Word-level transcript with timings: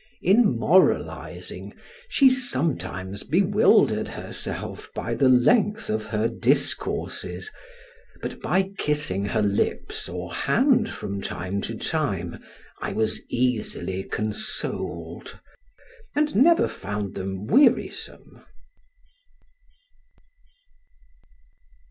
In 0.23 0.57
moralizing 0.57 1.75
she 2.09 2.27
sometimes 2.27 3.21
bewildered 3.21 4.07
herself 4.07 4.89
by 4.95 5.13
the 5.13 5.29
length 5.29 5.91
of 5.91 6.05
her 6.05 6.27
discourse; 6.27 7.23
but 8.19 8.41
by 8.41 8.71
kissing 8.79 9.25
her 9.25 9.43
lips 9.43 10.09
or 10.09 10.33
hand 10.33 10.89
from 10.89 11.21
time 11.21 11.61
to 11.61 11.75
time 11.77 12.41
I 12.81 12.93
was 12.93 13.21
easily 13.29 14.03
consoled, 14.03 15.37
and 16.15 16.35
never 16.35 16.67
found 16.67 17.13
them 17.13 17.45
wearisome. 17.45 18.43